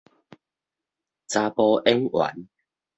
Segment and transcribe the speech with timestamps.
[1.27, 2.47] 查埔演員